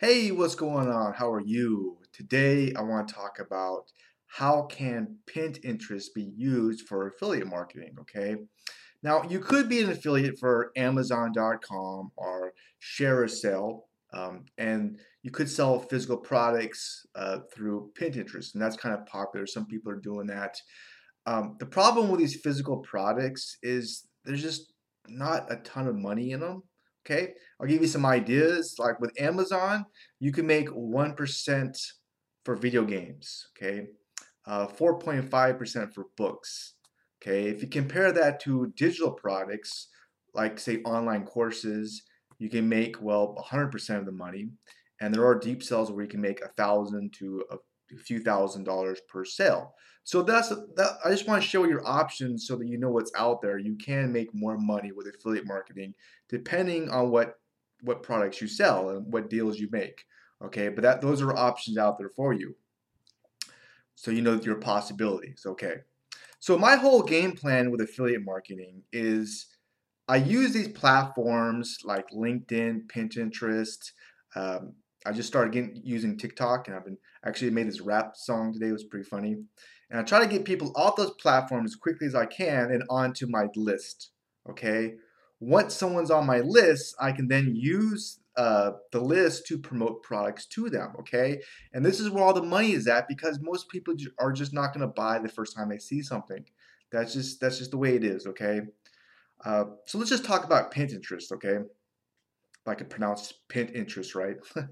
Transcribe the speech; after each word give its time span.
Hey, 0.00 0.32
what's 0.32 0.56
going 0.56 0.88
on? 0.88 1.12
How 1.12 1.32
are 1.32 1.40
you? 1.40 1.98
Today 2.12 2.72
I 2.74 2.82
want 2.82 3.06
to 3.06 3.14
talk 3.14 3.38
about 3.38 3.92
how 4.26 4.62
can 4.62 5.18
pinned 5.26 5.60
interest 5.62 6.16
be 6.16 6.32
used 6.36 6.88
for 6.88 7.06
affiliate 7.06 7.46
marketing, 7.46 7.94
okay? 8.00 8.34
Now, 9.04 9.22
you 9.22 9.38
could 9.38 9.68
be 9.68 9.82
an 9.82 9.90
affiliate 9.92 10.36
for 10.40 10.72
Amazon.com 10.74 12.10
or 12.16 12.54
share 12.80 13.24
ShareASale, 13.24 13.82
um, 14.12 14.46
and 14.58 14.98
you 15.22 15.30
could 15.30 15.48
sell 15.48 15.78
physical 15.78 16.16
products 16.16 17.06
uh, 17.14 17.38
through 17.54 17.92
pinned 17.94 18.16
interest, 18.16 18.56
and 18.56 18.62
that's 18.62 18.76
kind 18.76 18.96
of 18.96 19.06
popular. 19.06 19.46
Some 19.46 19.64
people 19.64 19.92
are 19.92 20.00
doing 20.00 20.26
that. 20.26 20.60
Um, 21.24 21.54
the 21.60 21.66
problem 21.66 22.08
with 22.08 22.18
these 22.18 22.40
physical 22.40 22.78
products 22.78 23.58
is 23.62 24.08
there's 24.24 24.42
just 24.42 24.72
not 25.06 25.52
a 25.52 25.56
ton 25.58 25.86
of 25.86 25.94
money 25.94 26.32
in 26.32 26.40
them. 26.40 26.64
Okay, 27.06 27.34
I'll 27.60 27.66
give 27.66 27.82
you 27.82 27.88
some 27.88 28.06
ideas. 28.06 28.76
Like 28.78 29.00
with 29.00 29.20
Amazon, 29.20 29.84
you 30.20 30.32
can 30.32 30.46
make 30.46 30.68
1% 30.68 31.92
for 32.44 32.56
video 32.56 32.84
games. 32.84 33.48
Okay, 33.56 33.88
4.5% 34.48 35.82
uh, 35.82 35.86
for 35.92 36.06
books. 36.16 36.74
Okay, 37.22 37.48
if 37.48 37.62
you 37.62 37.68
compare 37.68 38.12
that 38.12 38.40
to 38.40 38.72
digital 38.76 39.12
products, 39.12 39.88
like 40.34 40.58
say 40.58 40.82
online 40.82 41.24
courses, 41.24 42.02
you 42.38 42.48
can 42.48 42.68
make 42.68 43.00
well 43.00 43.36
100% 43.50 43.98
of 43.98 44.06
the 44.06 44.12
money. 44.12 44.48
And 45.00 45.12
there 45.12 45.26
are 45.26 45.38
deep 45.38 45.62
sales 45.62 45.90
where 45.90 46.04
you 46.04 46.10
can 46.10 46.20
make 46.20 46.40
a 46.40 46.48
thousand 46.56 47.12
to 47.18 47.44
a 47.50 47.56
a 47.56 47.58
few 47.96 48.20
thousand 48.20 48.64
dollars 48.64 49.00
per 49.08 49.24
sale. 49.24 49.74
So 50.04 50.22
that's 50.22 50.50
that. 50.50 50.98
I 51.04 51.10
just 51.10 51.26
want 51.26 51.42
to 51.42 51.48
show 51.48 51.64
your 51.64 51.86
options 51.86 52.46
so 52.46 52.56
that 52.56 52.68
you 52.68 52.78
know 52.78 52.90
what's 52.90 53.12
out 53.16 53.40
there. 53.40 53.58
You 53.58 53.76
can 53.76 54.12
make 54.12 54.34
more 54.34 54.58
money 54.58 54.92
with 54.92 55.06
affiliate 55.06 55.46
marketing 55.46 55.94
depending 56.28 56.90
on 56.90 57.10
what 57.10 57.38
what 57.82 58.02
products 58.02 58.40
you 58.40 58.48
sell 58.48 58.90
and 58.90 59.12
what 59.12 59.30
deals 59.30 59.58
you 59.58 59.68
make. 59.72 60.02
Okay, 60.44 60.68
but 60.68 60.82
that 60.82 61.00
those 61.00 61.22
are 61.22 61.34
options 61.36 61.78
out 61.78 61.98
there 61.98 62.10
for 62.10 62.32
you. 62.32 62.54
So 63.94 64.10
you 64.10 64.22
know 64.22 64.34
your 64.34 64.56
possibilities. 64.56 65.42
Okay. 65.46 65.76
So 66.40 66.58
my 66.58 66.76
whole 66.76 67.02
game 67.02 67.32
plan 67.32 67.70
with 67.70 67.80
affiliate 67.80 68.24
marketing 68.24 68.82
is 68.92 69.46
I 70.08 70.16
use 70.16 70.52
these 70.52 70.68
platforms 70.68 71.78
like 71.84 72.10
LinkedIn, 72.10 72.86
Pinterest, 72.88 73.92
um, 74.36 74.74
I 75.04 75.12
just 75.12 75.28
started 75.28 75.52
getting, 75.52 75.80
using 75.84 76.16
TikTok, 76.16 76.66
and 76.66 76.76
I've 76.76 76.84
been 76.84 76.98
actually 77.24 77.50
made 77.50 77.68
this 77.68 77.80
rap 77.80 78.16
song 78.16 78.52
today. 78.52 78.68
It 78.68 78.72
was 78.72 78.84
pretty 78.84 79.08
funny, 79.08 79.36
and 79.90 80.00
I 80.00 80.02
try 80.02 80.20
to 80.20 80.26
get 80.26 80.44
people 80.44 80.72
off 80.74 80.96
those 80.96 81.12
platforms 81.12 81.72
as 81.72 81.76
quickly 81.76 82.06
as 82.06 82.14
I 82.14 82.26
can 82.26 82.70
and 82.70 82.82
onto 82.88 83.26
my 83.26 83.46
list. 83.54 84.10
Okay, 84.48 84.94
once 85.40 85.74
someone's 85.74 86.10
on 86.10 86.26
my 86.26 86.40
list, 86.40 86.94
I 87.00 87.12
can 87.12 87.28
then 87.28 87.54
use 87.54 88.20
uh, 88.36 88.72
the 88.92 89.00
list 89.00 89.46
to 89.46 89.58
promote 89.58 90.02
products 90.02 90.46
to 90.46 90.70
them. 90.70 90.94
Okay, 91.00 91.40
and 91.72 91.84
this 91.84 92.00
is 92.00 92.10
where 92.10 92.24
all 92.24 92.34
the 92.34 92.42
money 92.42 92.72
is 92.72 92.86
at 92.86 93.08
because 93.08 93.38
most 93.42 93.68
people 93.68 93.94
are 94.18 94.32
just 94.32 94.54
not 94.54 94.72
going 94.72 94.86
to 94.86 94.92
buy 94.92 95.18
the 95.18 95.28
first 95.28 95.54
time 95.56 95.68
they 95.68 95.78
see 95.78 96.02
something. 96.02 96.44
That's 96.90 97.12
just 97.12 97.40
that's 97.40 97.58
just 97.58 97.72
the 97.72 97.78
way 97.78 97.94
it 97.94 98.04
is. 98.04 98.26
Okay, 98.26 98.62
uh, 99.44 99.64
so 99.86 99.98
let's 99.98 100.10
just 100.10 100.24
talk 100.24 100.44
about 100.44 100.72
Pinterest. 100.72 101.30
Okay 101.32 101.58
if 102.64 102.68
I 102.68 102.74
could 102.74 102.88
pronounce 102.88 103.32
pinned 103.48 103.70
interest 103.70 104.14
right. 104.14 104.36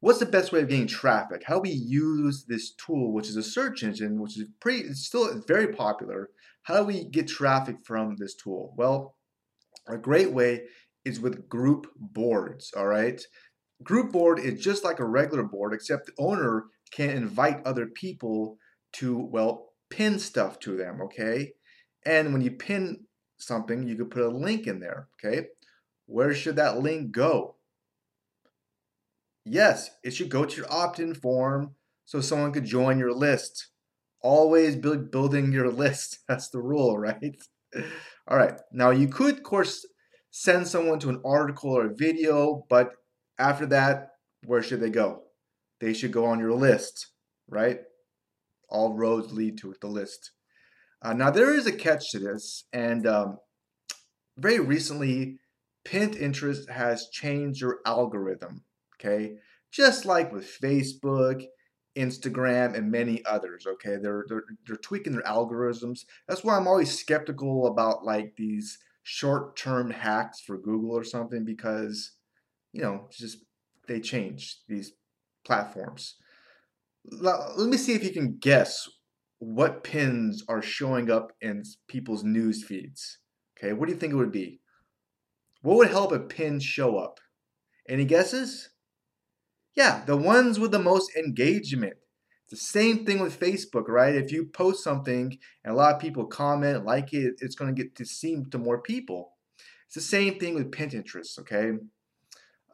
What's 0.00 0.20
the 0.20 0.26
best 0.26 0.52
way 0.52 0.60
of 0.60 0.68
getting 0.68 0.86
traffic? 0.86 1.42
How 1.44 1.56
do 1.56 1.62
we 1.62 1.70
use 1.70 2.44
this 2.46 2.72
tool, 2.74 3.12
which 3.12 3.28
is 3.28 3.36
a 3.36 3.42
search 3.42 3.82
engine, 3.82 4.20
which 4.20 4.38
is 4.38 4.48
pretty, 4.60 4.80
it's 4.80 5.04
still 5.04 5.42
very 5.46 5.68
popular. 5.68 6.30
How 6.62 6.78
do 6.78 6.84
we 6.84 7.04
get 7.04 7.26
traffic 7.26 7.76
from 7.84 8.16
this 8.16 8.34
tool? 8.34 8.74
Well, 8.76 9.16
a 9.88 9.98
great 9.98 10.30
way 10.30 10.62
is 11.04 11.20
with 11.20 11.48
group 11.48 11.88
boards, 11.96 12.72
all 12.76 12.86
right? 12.86 13.20
Group 13.82 14.12
board 14.12 14.38
is 14.38 14.62
just 14.62 14.84
like 14.84 15.00
a 15.00 15.04
regular 15.04 15.42
board, 15.42 15.74
except 15.74 16.06
the 16.06 16.12
owner 16.18 16.66
can 16.92 17.10
invite 17.10 17.66
other 17.66 17.86
people 17.86 18.56
to, 18.94 19.18
well, 19.18 19.72
pin 19.90 20.18
stuff 20.18 20.58
to 20.60 20.76
them, 20.76 21.00
okay? 21.02 21.52
And 22.06 22.32
when 22.32 22.42
you 22.42 22.52
pin 22.52 23.04
something, 23.38 23.86
you 23.86 23.96
could 23.96 24.10
put 24.10 24.22
a 24.22 24.28
link 24.28 24.66
in 24.66 24.80
there, 24.80 25.08
okay? 25.18 25.48
Where 26.08 26.32
should 26.32 26.56
that 26.56 26.78
link 26.78 27.12
go? 27.12 27.56
Yes, 29.44 29.90
it 30.02 30.12
should 30.12 30.30
go 30.30 30.46
to 30.46 30.56
your 30.56 30.72
opt-in 30.72 31.14
form 31.14 31.74
so 32.06 32.22
someone 32.22 32.50
could 32.52 32.64
join 32.64 32.98
your 32.98 33.12
list. 33.12 33.68
Always 34.22 34.74
build, 34.74 35.10
building 35.10 35.52
your 35.52 35.70
list. 35.84 36.20
That's 36.26 36.48
the 36.48 36.60
rule, 36.60 36.98
right? 36.98 37.36
All 38.26 38.38
right. 38.38 38.54
Now 38.72 38.88
you 38.88 39.08
could, 39.08 39.36
of 39.36 39.42
course, 39.42 39.86
send 40.30 40.66
someone 40.66 40.98
to 41.00 41.10
an 41.10 41.20
article 41.26 41.70
or 41.70 41.86
a 41.86 41.94
video, 41.94 42.64
but 42.70 42.92
after 43.38 43.66
that, 43.66 44.12
where 44.46 44.62
should 44.62 44.80
they 44.80 44.90
go? 44.90 45.24
They 45.78 45.92
should 45.92 46.12
go 46.12 46.24
on 46.24 46.40
your 46.40 46.54
list, 46.54 47.08
right? 47.48 47.80
All 48.70 48.94
roads 48.94 49.30
lead 49.34 49.58
to 49.58 49.74
the 49.78 49.88
list. 49.88 50.30
Uh, 51.02 51.12
now 51.12 51.30
there 51.30 51.54
is 51.54 51.66
a 51.66 51.72
catch 51.72 52.10
to 52.12 52.18
this, 52.18 52.64
and 52.72 53.06
um, 53.06 53.38
very 54.38 54.58
recently 54.58 55.38
pinned 55.84 56.16
interest 56.16 56.68
has 56.70 57.08
changed 57.10 57.60
your 57.60 57.78
algorithm, 57.86 58.64
okay? 58.94 59.36
Just 59.70 60.04
like 60.04 60.32
with 60.32 60.58
Facebook, 60.60 61.44
Instagram, 61.96 62.76
and 62.76 62.90
many 62.90 63.24
others, 63.24 63.66
okay? 63.66 63.96
They're, 64.00 64.24
they're, 64.28 64.44
they're 64.66 64.76
tweaking 64.76 65.12
their 65.12 65.22
algorithms. 65.22 66.04
That's 66.26 66.44
why 66.44 66.56
I'm 66.56 66.68
always 66.68 66.98
skeptical 66.98 67.66
about 67.66 68.04
like 68.04 68.34
these 68.36 68.78
short-term 69.02 69.90
hacks 69.90 70.40
for 70.40 70.58
Google 70.58 70.90
or 70.90 71.04
something 71.04 71.44
because, 71.44 72.12
you 72.72 72.82
know, 72.82 73.08
just 73.10 73.38
they 73.86 74.00
change 74.00 74.58
these 74.68 74.92
platforms. 75.44 76.16
Let 77.10 77.56
me 77.56 77.78
see 77.78 77.94
if 77.94 78.04
you 78.04 78.10
can 78.10 78.36
guess 78.38 78.86
what 79.38 79.82
pins 79.82 80.44
are 80.48 80.60
showing 80.60 81.10
up 81.10 81.32
in 81.40 81.62
people's 81.86 82.22
news 82.22 82.62
feeds. 82.64 83.18
Okay, 83.56 83.72
what 83.72 83.86
do 83.86 83.92
you 83.94 83.98
think 83.98 84.12
it 84.12 84.16
would 84.16 84.32
be? 84.32 84.60
What 85.62 85.76
would 85.76 85.90
help 85.90 86.12
a 86.12 86.20
pin 86.20 86.60
show 86.60 86.98
up? 86.98 87.20
Any 87.88 88.04
guesses? 88.04 88.70
Yeah, 89.74 90.04
the 90.04 90.16
ones 90.16 90.58
with 90.58 90.72
the 90.72 90.78
most 90.78 91.14
engagement. 91.16 91.94
It's 92.44 92.50
the 92.50 92.66
same 92.66 93.04
thing 93.04 93.20
with 93.20 93.38
Facebook, 93.38 93.88
right? 93.88 94.14
If 94.14 94.32
you 94.32 94.46
post 94.46 94.82
something 94.82 95.38
and 95.64 95.72
a 95.72 95.76
lot 95.76 95.94
of 95.94 96.00
people 96.00 96.26
comment, 96.26 96.84
like 96.84 97.12
it, 97.12 97.34
it's 97.40 97.54
going 97.54 97.74
to 97.74 97.82
get 97.82 97.94
to 97.96 98.04
seem 98.04 98.46
to 98.50 98.58
more 98.58 98.80
people. 98.80 99.32
It's 99.86 99.94
the 99.94 100.00
same 100.00 100.38
thing 100.38 100.54
with 100.54 100.70
Pinterest, 100.70 101.38
okay? 101.40 101.72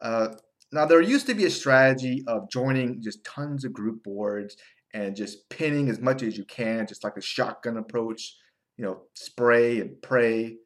Uh, 0.01 0.29
now, 0.71 0.85
there 0.85 1.01
used 1.01 1.27
to 1.27 1.33
be 1.33 1.45
a 1.45 1.49
strategy 1.49 2.23
of 2.27 2.49
joining 2.49 3.01
just 3.01 3.23
tons 3.23 3.63
of 3.65 3.73
group 3.73 4.03
boards 4.03 4.57
and 4.93 5.15
just 5.15 5.49
pinning 5.49 5.89
as 5.89 5.99
much 5.99 6.23
as 6.23 6.37
you 6.37 6.45
can, 6.45 6.87
just 6.87 7.03
like 7.03 7.17
a 7.17 7.21
shotgun 7.21 7.77
approach, 7.77 8.35
you 8.77 8.85
know, 8.85 9.03
spray 9.13 9.79
and 9.79 10.01
pray. 10.01 10.57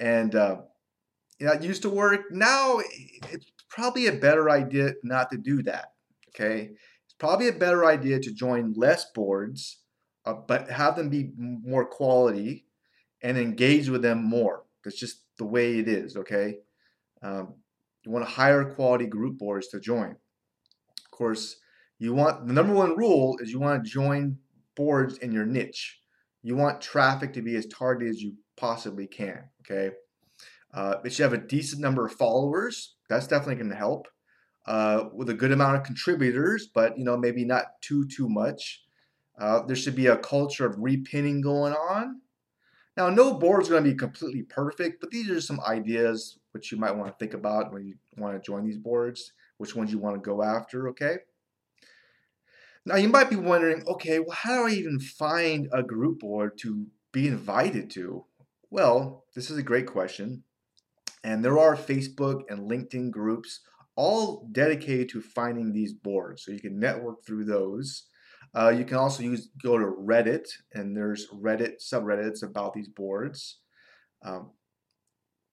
And 0.00 0.34
uh, 0.34 0.58
that 1.40 1.62
used 1.62 1.82
to 1.82 1.90
work. 1.90 2.20
Now 2.30 2.80
it's 3.30 3.52
probably 3.68 4.06
a 4.06 4.12
better 4.12 4.50
idea 4.50 4.92
not 5.02 5.30
to 5.30 5.38
do 5.38 5.62
that. 5.64 5.86
Okay, 6.30 6.70
it's 7.04 7.14
probably 7.18 7.48
a 7.48 7.52
better 7.52 7.84
idea 7.84 8.20
to 8.20 8.32
join 8.32 8.72
less 8.74 9.06
boards, 9.14 9.78
uh, 10.24 10.34
but 10.34 10.70
have 10.70 10.96
them 10.96 11.08
be 11.08 11.30
more 11.36 11.84
quality 11.84 12.66
and 13.22 13.38
engage 13.38 13.88
with 13.88 14.02
them 14.02 14.24
more. 14.24 14.64
That's 14.84 14.98
just 14.98 15.22
the 15.38 15.44
way 15.44 15.78
it 15.78 15.88
is. 15.88 16.16
Okay, 16.16 16.58
um, 17.22 17.54
you 18.04 18.12
want 18.12 18.26
higher 18.26 18.64
quality 18.64 19.06
group 19.06 19.38
boards 19.38 19.68
to 19.68 19.80
join. 19.80 20.10
Of 20.10 21.10
course, 21.10 21.56
you 21.98 22.14
want 22.14 22.46
the 22.46 22.52
number 22.52 22.74
one 22.74 22.96
rule 22.96 23.38
is 23.40 23.50
you 23.50 23.60
want 23.60 23.84
to 23.84 23.90
join 23.90 24.38
boards 24.76 25.18
in 25.18 25.32
your 25.32 25.46
niche. 25.46 26.00
You 26.42 26.56
want 26.56 26.80
traffic 26.80 27.32
to 27.34 27.42
be 27.42 27.56
as 27.56 27.66
targeted 27.66 28.10
as 28.10 28.22
you 28.22 28.34
possibly 28.56 29.06
can. 29.06 29.44
Okay. 29.62 29.94
Uh, 30.74 30.96
it 31.04 31.12
should 31.12 31.22
have 31.22 31.32
a 31.32 31.46
decent 31.46 31.80
number 31.80 32.04
of 32.04 32.12
followers. 32.12 32.96
That's 33.08 33.26
definitely 33.26 33.56
going 33.56 33.70
to 33.70 33.76
help. 33.76 34.08
Uh, 34.66 35.10
with 35.12 35.28
a 35.28 35.34
good 35.34 35.52
amount 35.52 35.76
of 35.76 35.82
contributors, 35.82 36.68
but 36.74 36.96
you 36.96 37.04
know 37.04 37.18
maybe 37.18 37.44
not 37.44 37.80
too 37.82 38.06
too 38.08 38.28
much. 38.28 38.82
Uh, 39.38 39.60
there 39.66 39.76
should 39.76 39.94
be 39.94 40.06
a 40.06 40.16
culture 40.16 40.64
of 40.64 40.76
repinning 40.76 41.42
going 41.42 41.74
on. 41.74 42.20
Now, 42.96 43.10
no 43.10 43.34
board 43.34 43.62
is 43.62 43.68
going 43.68 43.82
to 43.82 43.90
be 43.90 43.96
completely 43.96 44.42
perfect, 44.42 45.00
but 45.00 45.10
these 45.10 45.28
are 45.28 45.40
some 45.40 45.60
ideas 45.60 46.38
which 46.52 46.70
you 46.70 46.78
might 46.78 46.94
want 46.94 47.10
to 47.10 47.18
think 47.18 47.34
about 47.34 47.72
when 47.72 47.84
you 47.86 47.96
want 48.16 48.34
to 48.36 48.46
join 48.46 48.64
these 48.64 48.78
boards. 48.78 49.32
Which 49.58 49.74
ones 49.74 49.90
you 49.90 49.98
want 49.98 50.16
to 50.16 50.20
go 50.20 50.42
after? 50.42 50.88
Okay. 50.90 51.16
Now 52.86 52.96
you 52.96 53.08
might 53.08 53.30
be 53.30 53.36
wondering, 53.36 53.82
okay, 53.86 54.18
well, 54.18 54.36
how 54.36 54.62
do 54.62 54.68
I 54.68 54.76
even 54.76 55.00
find 55.00 55.68
a 55.72 55.82
group 55.82 56.20
board 56.20 56.58
to 56.58 56.86
be 57.12 57.26
invited 57.26 57.90
to? 57.90 58.24
Well, 58.70 59.24
this 59.34 59.50
is 59.50 59.58
a 59.58 59.62
great 59.62 59.86
question. 59.86 60.44
And 61.24 61.44
there 61.44 61.58
are 61.58 61.76
Facebook 61.76 62.42
and 62.48 62.70
LinkedIn 62.70 63.10
groups 63.10 63.60
all 63.96 64.48
dedicated 64.52 65.08
to 65.10 65.20
finding 65.20 65.72
these 65.72 65.92
boards. 65.92 66.44
So 66.44 66.52
you 66.52 66.60
can 66.60 66.78
network 66.78 67.24
through 67.24 67.44
those. 67.44 68.04
Uh, 68.54 68.68
you 68.68 68.84
can 68.84 68.98
also 68.98 69.22
use 69.22 69.48
go 69.62 69.78
to 69.78 69.86
Reddit, 69.86 70.46
and 70.74 70.96
there's 70.96 71.28
Reddit 71.30 71.82
subreddits 71.82 72.42
about 72.42 72.72
these 72.72 72.88
boards. 72.88 73.58
Um, 74.22 74.50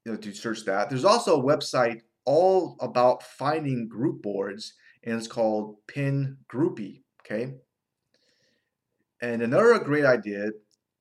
you 0.06 0.12
know, 0.12 0.18
to 0.18 0.33
search 0.33 0.65
that. 0.65 0.89
There's 0.89 1.06
also 1.06 1.39
a 1.39 1.44
website 1.44 2.01
all 2.25 2.75
about 2.79 3.24
finding 3.24 3.88
group 3.88 4.21
boards 4.21 4.74
and 5.03 5.17
it's 5.17 5.27
called 5.27 5.77
Pin 5.88 6.38
Groupie. 6.51 7.01
Okay. 7.21 7.53
And 9.21 9.41
another 9.41 9.77
great 9.79 10.06
idea 10.06 10.50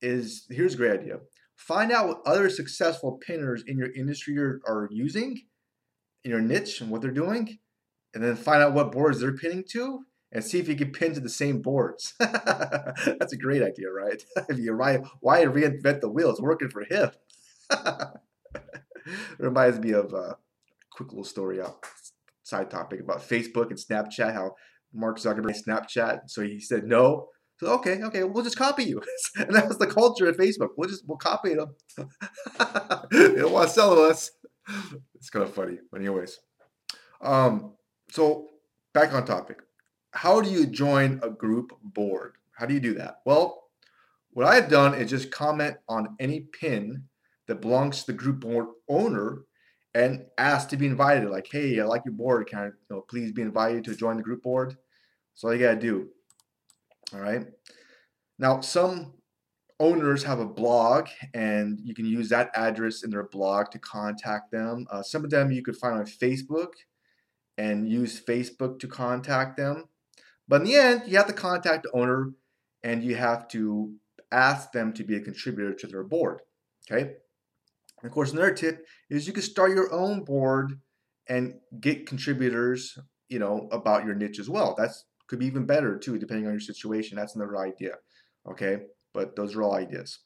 is 0.01 0.45
here's 0.49 0.75
a 0.75 0.77
great 0.77 0.99
idea. 0.99 1.19
Find 1.67 1.91
out 1.91 2.07
what 2.07 2.21
other 2.25 2.49
successful 2.49 3.19
pinners 3.23 3.63
in 3.67 3.77
your 3.77 3.93
industry 3.93 4.35
are, 4.39 4.61
are 4.65 4.89
using, 4.91 5.43
in 6.23 6.31
your 6.31 6.41
niche, 6.41 6.81
and 6.81 6.89
what 6.89 7.01
they're 7.01 7.11
doing, 7.11 7.59
and 8.15 8.23
then 8.23 8.35
find 8.35 8.63
out 8.63 8.73
what 8.73 8.91
boards 8.91 9.19
they're 9.19 9.37
pinning 9.37 9.63
to, 9.69 9.99
and 10.31 10.43
see 10.43 10.57
if 10.57 10.67
you 10.67 10.75
can 10.75 10.91
pin 10.91 11.13
to 11.13 11.19
the 11.19 11.29
same 11.29 11.61
boards. 11.61 12.15
That's 12.19 13.33
a 13.33 13.37
great 13.37 13.61
idea, 13.61 13.91
right? 13.91 14.23
if 14.49 14.57
you 14.57 14.75
why, 14.75 15.01
why 15.19 15.43
reinvent 15.43 16.01
the 16.01 16.09
wheel? 16.09 16.31
It's 16.31 16.41
working 16.41 16.69
for 16.69 16.83
him. 16.83 17.11
reminds 19.37 19.79
me 19.79 19.91
of 19.91 20.13
a 20.13 20.37
quick 20.91 21.09
little 21.09 21.23
story, 21.23 21.61
uh, 21.61 21.69
side 22.41 22.71
topic 22.71 23.01
about 23.01 23.21
Facebook 23.21 23.69
and 23.69 23.77
Snapchat. 23.77 24.33
How 24.33 24.55
Mark 24.91 25.19
Zuckerberg 25.19 25.55
Snapchat, 25.63 26.21
so 26.25 26.41
he 26.41 26.59
said 26.59 26.85
no. 26.85 27.27
So 27.61 27.67
okay, 27.73 28.01
okay, 28.01 28.23
we'll 28.23 28.43
just 28.43 28.57
copy 28.57 28.85
you, 28.85 29.03
and 29.35 29.53
that 29.53 29.67
was 29.67 29.77
the 29.77 29.85
culture 29.85 30.27
at 30.27 30.35
Facebook. 30.35 30.69
We'll 30.77 30.89
just 30.89 31.07
we'll 31.07 31.19
copy 31.19 31.53
them. 31.53 31.75
they 33.11 33.35
don't 33.35 33.51
want 33.51 33.67
to 33.67 33.73
sell 33.73 33.99
us. 33.99 34.31
It's 35.13 35.29
kind 35.29 35.45
of 35.45 35.53
funny, 35.53 35.77
but 35.91 36.01
anyways. 36.01 36.39
Um, 37.21 37.73
so 38.09 38.47
back 38.95 39.13
on 39.13 39.25
topic. 39.25 39.59
How 40.13 40.41
do 40.41 40.49
you 40.49 40.65
join 40.65 41.19
a 41.21 41.29
group 41.29 41.71
board? 41.83 42.33
How 42.57 42.65
do 42.65 42.73
you 42.73 42.79
do 42.79 42.95
that? 42.95 43.17
Well, 43.27 43.61
what 44.31 44.47
I've 44.47 44.67
done 44.67 44.95
is 44.95 45.11
just 45.11 45.29
comment 45.29 45.77
on 45.87 46.15
any 46.19 46.47
pin 46.59 47.03
that 47.47 47.61
belongs 47.61 47.99
to 47.99 48.07
the 48.07 48.17
group 48.17 48.39
board 48.39 48.69
owner 48.89 49.43
and 49.93 50.25
ask 50.39 50.67
to 50.69 50.77
be 50.77 50.87
invited. 50.87 51.29
Like, 51.29 51.47
hey, 51.51 51.79
I 51.79 51.83
like 51.83 52.05
your 52.05 52.15
board. 52.15 52.47
Can 52.47 52.59
I, 52.59 52.65
you 52.65 52.73
know, 52.89 53.01
please 53.07 53.31
be 53.31 53.43
invited 53.43 53.83
to 53.83 53.95
join 53.95 54.17
the 54.17 54.23
group 54.23 54.41
board? 54.41 54.69
That's 54.71 55.43
all 55.43 55.53
you 55.53 55.59
gotta 55.59 55.79
do. 55.79 56.09
All 57.13 57.19
right. 57.19 57.45
Now, 58.39 58.61
some 58.61 59.13
owners 59.79 60.23
have 60.23 60.39
a 60.39 60.45
blog, 60.45 61.07
and 61.33 61.79
you 61.83 61.93
can 61.93 62.05
use 62.05 62.29
that 62.29 62.51
address 62.55 63.03
in 63.03 63.09
their 63.09 63.27
blog 63.27 63.71
to 63.71 63.79
contact 63.79 64.51
them. 64.51 64.85
Uh, 64.91 65.01
some 65.01 65.23
of 65.23 65.31
them 65.31 65.51
you 65.51 65.63
could 65.63 65.75
find 65.75 65.95
on 65.97 66.05
Facebook 66.05 66.73
and 67.57 67.89
use 67.89 68.21
Facebook 68.21 68.79
to 68.79 68.87
contact 68.87 69.57
them. 69.57 69.85
But 70.47 70.61
in 70.61 70.67
the 70.67 70.75
end, 70.75 71.03
you 71.07 71.17
have 71.17 71.27
to 71.27 71.33
contact 71.33 71.83
the 71.83 71.91
owner 71.91 72.31
and 72.83 73.03
you 73.03 73.15
have 73.15 73.47
to 73.49 73.93
ask 74.31 74.71
them 74.71 74.93
to 74.93 75.03
be 75.03 75.15
a 75.15 75.21
contributor 75.21 75.73
to 75.73 75.87
their 75.87 76.03
board. 76.03 76.41
Okay. 76.89 77.01
And 77.01 78.09
of 78.09 78.11
course, 78.11 78.31
another 78.31 78.53
tip 78.53 78.85
is 79.09 79.27
you 79.27 79.33
can 79.33 79.43
start 79.43 79.71
your 79.71 79.91
own 79.93 80.23
board 80.23 80.79
and 81.27 81.55
get 81.79 82.07
contributors, 82.07 82.97
you 83.29 83.39
know, 83.39 83.69
about 83.71 84.05
your 84.05 84.15
niche 84.15 84.39
as 84.39 84.49
well. 84.49 84.75
That's 84.77 85.05
could 85.31 85.39
be 85.39 85.45
even 85.45 85.65
better 85.65 85.97
too, 85.97 86.19
depending 86.19 86.45
on 86.45 86.51
your 86.51 86.59
situation. 86.59 87.15
That's 87.15 87.37
another 87.37 87.57
idea. 87.57 87.93
Okay, 88.45 88.79
but 89.13 89.33
those 89.33 89.55
are 89.55 89.63
all 89.63 89.75
ideas. 89.75 90.19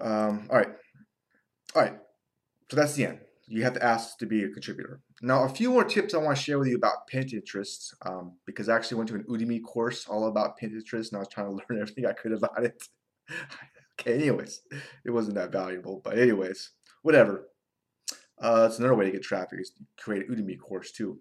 Um, 0.00 0.46
all 0.48 0.58
right, 0.58 0.68
all 1.74 1.82
right. 1.82 1.98
So 2.70 2.76
that's 2.76 2.94
the 2.94 3.06
end. 3.06 3.18
You 3.48 3.64
have 3.64 3.74
to 3.74 3.84
ask 3.84 4.16
to 4.18 4.26
be 4.26 4.44
a 4.44 4.48
contributor. 4.48 5.00
Now, 5.22 5.42
a 5.42 5.48
few 5.48 5.70
more 5.70 5.82
tips 5.82 6.14
I 6.14 6.18
want 6.18 6.36
to 6.36 6.42
share 6.42 6.60
with 6.60 6.68
you 6.68 6.76
about 6.76 7.08
Pinterest, 7.12 7.92
um, 8.04 8.34
because 8.46 8.68
I 8.68 8.76
actually 8.76 8.98
went 8.98 9.08
to 9.08 9.16
an 9.16 9.24
Udemy 9.24 9.60
course 9.64 10.06
all 10.06 10.28
about 10.28 10.56
Pinterest, 10.60 11.08
and 11.08 11.16
I 11.16 11.18
was 11.18 11.28
trying 11.28 11.46
to 11.46 11.52
learn 11.70 11.82
everything 11.82 12.06
I 12.06 12.12
could 12.12 12.32
about 12.32 12.64
it. 12.64 12.80
Okay, 13.98 14.16
anyways, 14.16 14.60
it 15.06 15.10
wasn't 15.10 15.36
that 15.36 15.50
valuable, 15.50 16.02
but 16.04 16.18
anyways, 16.18 16.72
whatever. 17.00 17.48
Uh, 18.38 18.66
it's 18.68 18.78
another 18.78 18.94
way 18.94 19.06
to 19.06 19.10
get 19.10 19.22
traffic 19.22 19.58
is 19.58 19.72
create 19.98 20.28
an 20.28 20.36
Udemy 20.36 20.60
course 20.60 20.92
too. 20.92 21.18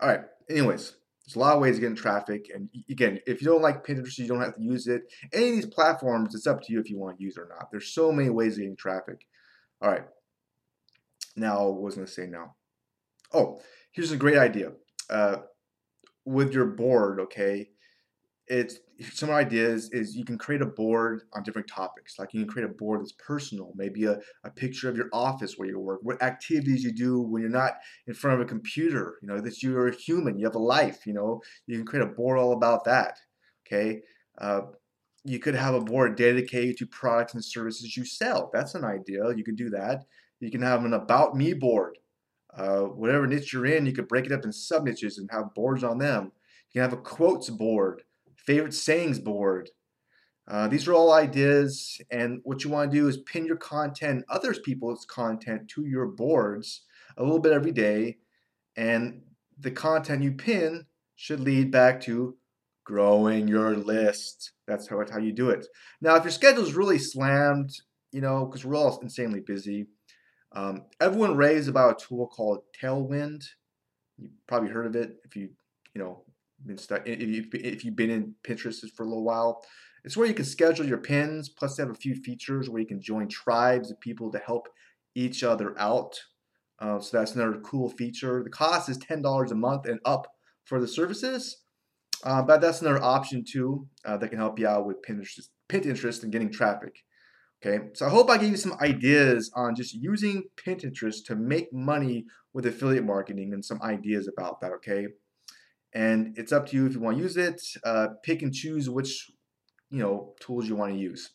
All 0.00 0.08
right, 0.08 0.20
anyways, 0.48 0.94
there's 1.28 1.36
a 1.36 1.40
lot 1.40 1.56
of 1.56 1.60
ways 1.60 1.74
of 1.74 1.82
getting 1.82 1.94
traffic, 1.94 2.50
and 2.54 2.70
again, 2.88 3.20
if 3.26 3.42
you 3.42 3.48
don't 3.48 3.60
like 3.60 3.84
Pinterest, 3.86 4.16
you 4.16 4.26
don't 4.26 4.40
have 4.40 4.56
to 4.56 4.62
use 4.62 4.86
it. 4.86 5.02
Any 5.30 5.50
of 5.50 5.54
these 5.56 5.66
platforms, 5.66 6.34
it's 6.34 6.46
up 6.46 6.62
to 6.62 6.72
you 6.72 6.80
if 6.80 6.88
you 6.88 6.98
want 6.98 7.18
to 7.18 7.22
use 7.22 7.36
it 7.36 7.40
or 7.42 7.48
not. 7.50 7.70
There's 7.70 7.88
so 7.88 8.10
many 8.10 8.30
ways 8.30 8.54
of 8.54 8.60
getting 8.60 8.76
traffic. 8.76 9.26
All 9.82 9.90
right, 9.90 10.06
now 11.36 11.66
what 11.66 11.82
was 11.82 11.94
I 11.94 11.96
going 11.96 12.06
to 12.06 12.12
say 12.12 12.26
now? 12.26 12.54
Oh, 13.34 13.60
here's 13.92 14.10
a 14.10 14.16
great 14.16 14.38
idea. 14.38 14.72
Uh, 15.10 15.38
with 16.24 16.54
your 16.54 16.64
board, 16.64 17.20
okay, 17.20 17.68
it's 18.48 18.80
some 19.12 19.30
ideas 19.30 19.90
is 19.90 20.16
you 20.16 20.24
can 20.24 20.38
create 20.38 20.62
a 20.62 20.66
board 20.66 21.22
on 21.32 21.42
different 21.42 21.68
topics. 21.68 22.18
Like 22.18 22.34
you 22.34 22.40
can 22.44 22.50
create 22.50 22.68
a 22.68 22.74
board 22.74 23.00
that's 23.00 23.12
personal, 23.12 23.72
maybe 23.76 24.06
a, 24.06 24.18
a 24.44 24.50
picture 24.50 24.88
of 24.88 24.96
your 24.96 25.08
office 25.12 25.54
where 25.56 25.68
you 25.68 25.78
work, 25.78 26.00
what 26.02 26.22
activities 26.22 26.82
you 26.82 26.92
do 26.92 27.20
when 27.20 27.42
you're 27.42 27.50
not 27.50 27.74
in 28.06 28.14
front 28.14 28.40
of 28.40 28.46
a 28.46 28.48
computer, 28.48 29.18
you 29.22 29.28
know, 29.28 29.40
that 29.40 29.62
you're 29.62 29.88
a 29.88 29.94
human, 29.94 30.38
you 30.38 30.46
have 30.46 30.56
a 30.56 30.58
life, 30.58 31.06
you 31.06 31.12
know, 31.12 31.40
you 31.66 31.76
can 31.76 31.86
create 31.86 32.02
a 32.02 32.06
board 32.06 32.38
all 32.38 32.52
about 32.52 32.84
that. 32.84 33.18
Okay. 33.66 34.00
Uh, 34.38 34.62
you 35.24 35.38
could 35.38 35.54
have 35.54 35.74
a 35.74 35.80
board 35.80 36.16
dedicated 36.16 36.76
to 36.78 36.86
products 36.86 37.34
and 37.34 37.44
services 37.44 37.96
you 37.96 38.04
sell. 38.04 38.50
That's 38.52 38.74
an 38.74 38.84
idea. 38.84 39.20
You 39.36 39.44
can 39.44 39.56
do 39.56 39.68
that. 39.70 40.04
You 40.40 40.50
can 40.50 40.62
have 40.62 40.84
an 40.84 40.94
about 40.94 41.36
me 41.36 41.52
board. 41.52 41.98
Uh, 42.56 42.82
whatever 42.82 43.26
niche 43.26 43.52
you're 43.52 43.66
in, 43.66 43.84
you 43.84 43.92
could 43.92 44.08
break 44.08 44.26
it 44.26 44.32
up 44.32 44.44
in 44.44 44.52
sub 44.52 44.84
niches 44.84 45.18
and 45.18 45.28
have 45.30 45.54
boards 45.54 45.84
on 45.84 45.98
them. 45.98 46.32
You 46.72 46.80
can 46.80 46.90
have 46.90 46.98
a 46.98 47.02
quotes 47.02 47.50
board 47.50 48.02
favorite 48.48 48.72
sayings 48.72 49.18
board. 49.18 49.68
Uh, 50.46 50.66
these 50.68 50.88
are 50.88 50.94
all 50.94 51.12
ideas, 51.12 52.00
and 52.10 52.40
what 52.44 52.64
you 52.64 52.70
want 52.70 52.90
to 52.90 52.96
do 52.96 53.06
is 53.06 53.18
pin 53.18 53.44
your 53.44 53.58
content, 53.58 54.24
other 54.30 54.54
people's 54.54 55.04
content, 55.04 55.68
to 55.68 55.84
your 55.84 56.06
boards 56.06 56.80
a 57.18 57.22
little 57.22 57.40
bit 57.40 57.52
every 57.52 57.72
day, 57.72 58.16
and 58.74 59.20
the 59.60 59.70
content 59.70 60.22
you 60.22 60.32
pin 60.32 60.86
should 61.16 61.40
lead 61.40 61.70
back 61.70 62.00
to 62.00 62.38
growing 62.84 63.46
your 63.46 63.76
list. 63.76 64.52
That's 64.66 64.88
how, 64.88 65.04
how 65.12 65.18
you 65.18 65.32
do 65.32 65.50
it. 65.50 65.66
Now, 66.00 66.16
if 66.16 66.24
your 66.24 66.30
schedule 66.30 66.62
is 66.62 66.72
really 66.72 66.98
slammed, 66.98 67.74
you 68.12 68.22
know, 68.22 68.46
because 68.46 68.64
we're 68.64 68.76
all 68.76 68.98
insanely 69.02 69.40
busy, 69.40 69.88
um, 70.52 70.86
everyone 71.02 71.36
raves 71.36 71.68
about 71.68 72.00
a 72.00 72.06
tool 72.06 72.26
called 72.26 72.60
Tailwind. 72.80 73.44
You 74.16 74.30
probably 74.46 74.70
heard 74.70 74.86
of 74.86 74.96
it 74.96 75.16
if 75.26 75.36
you, 75.36 75.50
you 75.92 76.00
know, 76.00 76.24
been 76.66 76.78
stuck, 76.78 77.02
if, 77.06 77.84
you've 77.84 77.96
been 77.96 78.10
in 78.10 78.34
Pinterest 78.44 78.80
for 78.96 79.04
a 79.04 79.06
little 79.06 79.24
while. 79.24 79.62
It's 80.04 80.16
where 80.16 80.26
you 80.26 80.34
can 80.34 80.44
schedule 80.44 80.86
your 80.86 80.98
pins, 80.98 81.48
plus 81.48 81.76
they 81.76 81.82
have 81.82 81.90
a 81.90 81.94
few 81.94 82.14
features 82.14 82.70
where 82.70 82.80
you 82.80 82.86
can 82.86 83.00
join 83.00 83.28
tribes 83.28 83.90
of 83.90 84.00
people 84.00 84.30
to 84.32 84.38
help 84.38 84.68
each 85.14 85.42
other 85.42 85.78
out. 85.78 86.18
Uh, 86.78 87.00
so 87.00 87.18
that's 87.18 87.34
another 87.34 87.58
cool 87.60 87.88
feature. 87.90 88.42
The 88.42 88.50
cost 88.50 88.88
is 88.88 88.98
$10 88.98 89.50
a 89.50 89.54
month 89.54 89.86
and 89.86 90.00
up 90.04 90.26
for 90.64 90.80
the 90.80 90.88
services. 90.88 91.62
Uh, 92.24 92.42
but 92.42 92.60
that's 92.60 92.80
another 92.80 93.02
option 93.02 93.44
too 93.44 93.86
uh, 94.04 94.16
that 94.16 94.28
can 94.28 94.38
help 94.38 94.58
you 94.58 94.66
out 94.66 94.86
with 94.86 95.02
Pinterest, 95.02 95.48
Pinterest 95.68 96.22
and 96.22 96.32
getting 96.32 96.50
traffic. 96.50 97.04
Okay, 97.60 97.86
so 97.94 98.06
I 98.06 98.08
hope 98.08 98.30
I 98.30 98.38
gave 98.38 98.50
you 98.50 98.56
some 98.56 98.74
ideas 98.80 99.50
on 99.56 99.74
just 99.74 99.92
using 99.92 100.44
Pinterest 100.56 101.24
to 101.26 101.34
make 101.34 101.72
money 101.72 102.24
with 102.54 102.66
affiliate 102.66 103.04
marketing 103.04 103.52
and 103.52 103.64
some 103.64 103.82
ideas 103.82 104.28
about 104.28 104.60
that. 104.60 104.70
Okay, 104.74 105.08
and 105.98 106.38
it's 106.38 106.52
up 106.52 106.68
to 106.68 106.76
you 106.76 106.86
if 106.86 106.94
you 106.94 107.00
want 107.00 107.16
to 107.16 107.22
use 107.24 107.36
it. 107.36 107.60
Uh, 107.82 108.06
pick 108.22 108.42
and 108.42 108.54
choose 108.54 108.88
which 108.88 109.30
you 109.90 109.98
know 109.98 110.34
tools 110.40 110.68
you 110.68 110.76
want 110.76 110.92
to 110.92 110.98
use. 110.98 111.30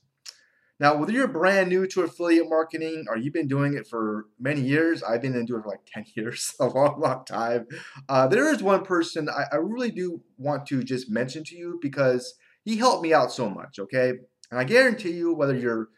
Now, 0.79 0.95
whether 0.95 1.11
you're 1.11 1.27
brand 1.27 1.69
new 1.69 1.85
to 1.87 2.01
affiliate 2.01 2.49
marketing 2.49 3.05
or 3.09 3.17
you've 3.17 3.33
been 3.33 3.47
doing 3.47 3.75
it 3.75 3.87
for 3.87 4.25
many 4.39 4.61
years, 4.61 5.03
I've 5.03 5.21
been 5.21 5.33
doing 5.45 5.59
it 5.59 5.63
for 5.63 5.69
like 5.69 5.85
10 5.93 6.05
years, 6.15 6.53
a 6.59 6.65
long, 6.65 6.99
long 6.99 7.25
time. 7.25 7.67
Uh, 8.09 8.27
there 8.27 8.51
is 8.51 8.63
one 8.63 8.83
person 8.83 9.29
I, 9.29 9.43
I 9.51 9.57
really 9.57 9.91
do 9.91 10.21
want 10.37 10.65
to 10.67 10.83
just 10.83 11.09
mention 11.09 11.43
to 11.45 11.55
you 11.55 11.77
because 11.81 12.33
he 12.63 12.77
helped 12.77 13.03
me 13.03 13.13
out 13.13 13.31
so 13.31 13.49
much, 13.49 13.79
okay? 13.79 14.13
And 14.49 14.59
I 14.59 14.63
guarantee 14.63 15.11
you, 15.11 15.33
whether 15.33 15.55
you're 15.55 15.89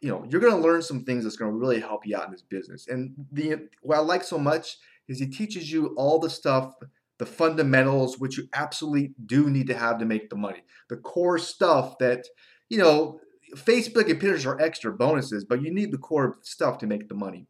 you 0.00 0.10
know, 0.10 0.26
you're 0.28 0.40
going 0.40 0.56
to 0.56 0.68
learn 0.68 0.82
some 0.82 1.04
things 1.04 1.22
that's 1.22 1.36
going 1.36 1.52
to 1.52 1.56
really 1.56 1.78
help 1.78 2.04
you 2.04 2.16
out 2.16 2.26
in 2.26 2.32
this 2.32 2.42
business. 2.42 2.88
And 2.88 3.14
the 3.30 3.68
what 3.82 3.98
I 3.98 4.00
like 4.00 4.24
so 4.24 4.38
much 4.38 4.78
is 5.06 5.20
he 5.20 5.26
teaches 5.26 5.70
you 5.70 5.94
all 5.96 6.18
the 6.18 6.30
stuff 6.30 6.74
the 7.22 7.26
fundamentals, 7.26 8.18
which 8.18 8.36
you 8.36 8.48
absolutely 8.52 9.14
do 9.24 9.48
need 9.48 9.68
to 9.68 9.78
have 9.78 9.96
to 9.96 10.04
make 10.04 10.28
the 10.28 10.34
money. 10.34 10.64
The 10.88 10.96
core 10.96 11.38
stuff 11.38 11.96
that, 12.00 12.24
you 12.68 12.78
know, 12.78 13.20
Facebook 13.54 14.10
and 14.10 14.20
Pinterest 14.20 14.44
are 14.44 14.60
extra 14.60 14.92
bonuses, 14.92 15.44
but 15.44 15.62
you 15.62 15.72
need 15.72 15.92
the 15.92 15.98
core 15.98 16.38
stuff 16.42 16.78
to 16.78 16.88
make 16.88 17.08
the 17.08 17.14
money. 17.14 17.46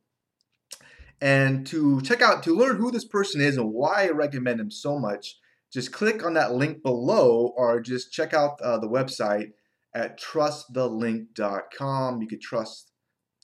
And 1.22 1.66
to 1.68 2.02
check 2.02 2.20
out, 2.20 2.42
to 2.42 2.54
learn 2.54 2.76
who 2.76 2.90
this 2.90 3.06
person 3.06 3.40
is 3.40 3.56
and 3.56 3.72
why 3.72 4.04
I 4.04 4.10
recommend 4.10 4.60
him 4.60 4.70
so 4.70 4.98
much, 4.98 5.38
just 5.72 5.90
click 5.90 6.22
on 6.22 6.34
that 6.34 6.52
link 6.52 6.82
below 6.82 7.54
or 7.56 7.80
just 7.80 8.12
check 8.12 8.34
out 8.34 8.60
uh, 8.60 8.76
the 8.76 8.90
website 8.90 9.52
at 9.94 10.20
trustthelink.com. 10.20 12.20
You 12.20 12.28
could 12.28 12.42
trust 12.42 12.90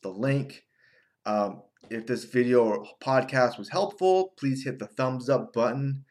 the 0.03 0.11
link. 0.11 0.65
Um, 1.25 1.63
if 1.89 2.07
this 2.07 2.25
video 2.25 2.65
or 2.65 2.87
podcast 3.03 3.57
was 3.57 3.71
helpful, 3.71 4.35
please 4.39 4.63
hit 4.63 4.79
the 4.79 4.89
thumbs 4.89 5.31
up 5.31 5.55
button. 5.55 6.05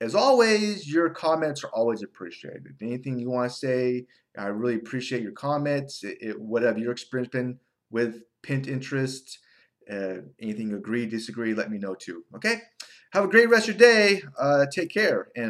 As 0.00 0.14
always, 0.14 0.90
your 0.92 1.10
comments 1.10 1.64
are 1.64 1.72
always 1.72 2.02
appreciated. 2.02 2.76
Anything 2.80 3.18
you 3.18 3.30
want 3.30 3.50
to 3.50 3.56
say, 3.56 4.06
I 4.36 4.46
really 4.46 4.76
appreciate 4.76 5.22
your 5.22 5.32
comments. 5.32 6.04
It, 6.04 6.18
it, 6.20 6.40
whatever 6.40 6.78
your 6.78 6.92
experience 6.92 7.30
been 7.30 7.58
with 7.90 8.22
Pinterest, 8.42 9.38
Uh, 9.90 10.20
anything 10.38 10.74
agree, 10.74 11.06
disagree, 11.06 11.54
let 11.54 11.70
me 11.70 11.78
know 11.78 11.94
too. 11.94 12.18
Okay? 12.36 12.56
Have 13.14 13.24
a 13.24 13.32
great 13.34 13.48
rest 13.48 13.68
of 13.68 13.74
your 13.74 13.90
day. 13.92 14.22
Uh, 14.38 14.66
take 14.78 14.90
care 15.00 15.20
and 15.34 15.46